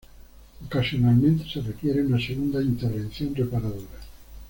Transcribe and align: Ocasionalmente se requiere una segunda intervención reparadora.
Ocasionalmente 0.65 1.47
se 1.47 1.61
requiere 1.61 2.01
una 2.01 2.19
segunda 2.19 2.59
intervención 2.59 3.35
reparadora. 3.35 3.99